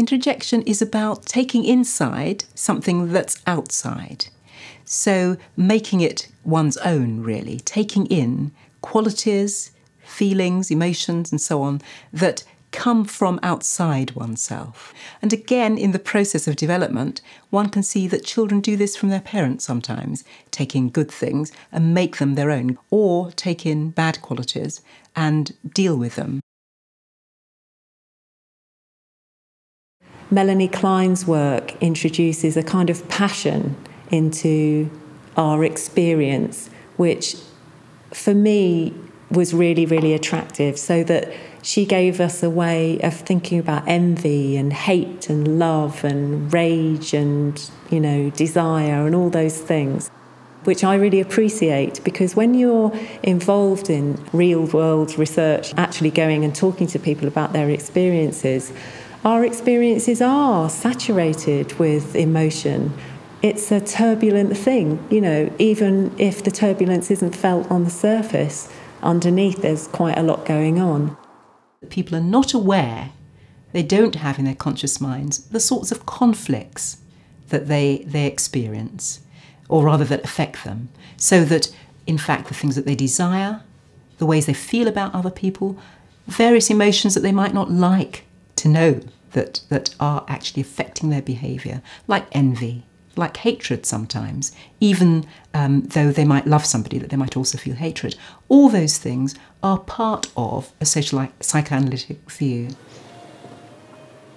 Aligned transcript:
Introjection 0.00 0.62
is 0.62 0.80
about 0.80 1.26
taking 1.26 1.62
inside 1.62 2.44
something 2.54 3.12
that's 3.12 3.42
outside. 3.46 4.28
So 4.86 5.36
making 5.58 6.00
it 6.00 6.28
one's 6.42 6.78
own, 6.78 7.20
really, 7.20 7.60
taking 7.60 8.06
in 8.06 8.50
qualities, 8.80 9.72
feelings, 10.02 10.70
emotions, 10.70 11.30
and 11.30 11.38
so 11.38 11.60
on 11.60 11.82
that 12.14 12.44
come 12.70 13.04
from 13.04 13.38
outside 13.42 14.12
oneself. 14.12 14.94
And 15.20 15.34
again, 15.34 15.76
in 15.76 15.92
the 15.92 15.98
process 15.98 16.48
of 16.48 16.56
development, 16.56 17.20
one 17.50 17.68
can 17.68 17.82
see 17.82 18.08
that 18.08 18.24
children 18.24 18.62
do 18.62 18.78
this 18.78 18.96
from 18.96 19.10
their 19.10 19.20
parents 19.20 19.66
sometimes, 19.66 20.24
take 20.50 20.74
in 20.74 20.88
good 20.88 21.10
things 21.10 21.52
and 21.70 21.92
make 21.92 22.16
them 22.16 22.36
their 22.36 22.50
own, 22.50 22.78
or 22.88 23.32
take 23.32 23.66
in 23.66 23.90
bad 23.90 24.22
qualities 24.22 24.80
and 25.14 25.52
deal 25.74 25.94
with 25.94 26.14
them. 26.14 26.39
Melanie 30.30 30.68
Klein's 30.68 31.26
work 31.26 31.74
introduces 31.82 32.56
a 32.56 32.62
kind 32.62 32.88
of 32.88 33.08
passion 33.08 33.76
into 34.10 34.90
our 35.36 35.64
experience, 35.64 36.70
which 36.96 37.36
for 38.12 38.34
me 38.34 38.94
was 39.30 39.54
really, 39.54 39.86
really 39.86 40.12
attractive. 40.12 40.78
So 40.78 41.02
that 41.04 41.32
she 41.62 41.84
gave 41.84 42.20
us 42.20 42.42
a 42.42 42.50
way 42.50 42.98
of 43.00 43.14
thinking 43.14 43.58
about 43.58 43.86
envy 43.86 44.56
and 44.56 44.72
hate 44.72 45.28
and 45.28 45.58
love 45.58 46.04
and 46.04 46.52
rage 46.52 47.12
and, 47.12 47.70
you 47.90 48.00
know, 48.00 48.30
desire 48.30 49.06
and 49.06 49.14
all 49.14 49.30
those 49.30 49.58
things, 49.58 50.10
which 50.64 50.82
I 50.84 50.94
really 50.94 51.20
appreciate 51.20 52.02
because 52.02 52.34
when 52.34 52.54
you're 52.54 52.92
involved 53.22 53.90
in 53.90 54.24
real 54.32 54.64
world 54.66 55.18
research, 55.18 55.74
actually 55.76 56.10
going 56.10 56.44
and 56.44 56.54
talking 56.54 56.86
to 56.88 56.98
people 56.98 57.28
about 57.28 57.52
their 57.52 57.68
experiences, 57.68 58.72
our 59.24 59.44
experiences 59.44 60.22
are 60.22 60.70
saturated 60.70 61.78
with 61.78 62.16
emotion. 62.16 62.92
It's 63.42 63.70
a 63.70 63.80
turbulent 63.80 64.56
thing, 64.56 65.04
you 65.10 65.20
know, 65.20 65.52
even 65.58 66.14
if 66.18 66.42
the 66.42 66.50
turbulence 66.50 67.10
isn't 67.10 67.36
felt 67.36 67.70
on 67.70 67.84
the 67.84 67.90
surface, 67.90 68.72
underneath 69.02 69.60
there's 69.60 69.88
quite 69.88 70.16
a 70.16 70.22
lot 70.22 70.46
going 70.46 70.80
on. 70.80 71.16
People 71.90 72.16
are 72.16 72.22
not 72.22 72.54
aware, 72.54 73.10
they 73.72 73.82
don't 73.82 74.16
have 74.16 74.38
in 74.38 74.46
their 74.46 74.54
conscious 74.54 75.00
minds 75.00 75.44
the 75.48 75.60
sorts 75.60 75.92
of 75.92 76.06
conflicts 76.06 76.98
that 77.48 77.68
they, 77.68 77.98
they 78.06 78.26
experience, 78.26 79.20
or 79.68 79.84
rather 79.84 80.04
that 80.04 80.24
affect 80.24 80.64
them. 80.64 80.88
So 81.18 81.44
that, 81.44 81.74
in 82.06 82.16
fact, 82.16 82.48
the 82.48 82.54
things 82.54 82.74
that 82.76 82.86
they 82.86 82.94
desire, 82.94 83.62
the 84.16 84.26
ways 84.26 84.46
they 84.46 84.54
feel 84.54 84.88
about 84.88 85.14
other 85.14 85.30
people, 85.30 85.76
various 86.26 86.70
emotions 86.70 87.14
that 87.14 87.20
they 87.20 87.32
might 87.32 87.52
not 87.52 87.70
like 87.70 88.24
to 88.60 88.68
know 88.68 89.00
that, 89.32 89.60
that 89.68 89.94
are 89.98 90.24
actually 90.28 90.62
affecting 90.62 91.10
their 91.10 91.22
behaviour, 91.22 91.82
like 92.06 92.26
envy, 92.32 92.84
like 93.16 93.36
hatred 93.38 93.86
sometimes, 93.86 94.52
even 94.80 95.26
um, 95.54 95.82
though 95.82 96.10
they 96.10 96.24
might 96.24 96.46
love 96.46 96.64
somebody, 96.64 96.98
that 96.98 97.10
they 97.10 97.16
might 97.16 97.36
also 97.36 97.58
feel 97.58 97.74
hatred. 97.74 98.16
All 98.48 98.68
those 98.68 98.98
things 98.98 99.34
are 99.62 99.78
part 99.78 100.30
of 100.36 100.72
a 100.80 100.86
social 100.86 101.28
psychoanalytic 101.40 102.30
view. 102.30 102.68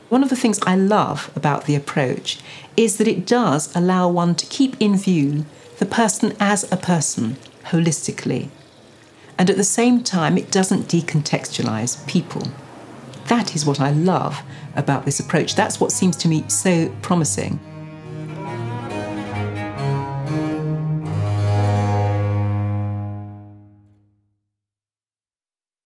One 0.10 0.24
of 0.24 0.30
the 0.30 0.36
things 0.36 0.60
I 0.66 0.76
love 0.76 1.32
about 1.36 1.66
the 1.66 1.76
approach 1.76 2.40
is 2.78 2.98
that 2.98 3.08
it 3.08 3.26
does 3.26 3.76
allow 3.76 4.10
one 4.10 4.36
to 4.36 4.46
keep 4.46 4.76
in 4.80 4.96
view 4.96 5.46
the 5.80 5.86
person 5.86 6.36
as 6.40 6.72
a 6.72 6.78
person 6.78 7.38
holistically. 7.66 8.50
And 9.38 9.50
at 9.50 9.58
the 9.58 9.64
same 9.64 10.04
time, 10.04 10.38
it 10.38 10.52
doesn't 10.52 10.88
decontextualize 10.88 12.06
people. 12.08 12.44
That 13.28 13.56
is 13.56 13.66
what 13.66 13.80
I 13.80 13.92
love 13.92 14.42
about 14.76 15.06
this 15.06 15.20
approach. 15.20 15.56
That's 15.56 15.80
what 15.80 15.92
seems 15.92 16.16
to 16.18 16.28
me 16.28 16.44
so 16.48 16.90
promising. 17.02 17.60